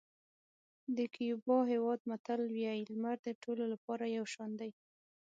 د 0.97 0.99
کیوبا 1.13 1.57
هېواد 1.71 1.99
متل 2.09 2.41
وایي 2.53 2.81
لمر 2.91 3.17
د 3.23 3.29
ټولو 3.43 3.63
لپاره 3.73 4.13
یو 4.17 4.25
شان 4.33 4.51
دی. 4.61 4.71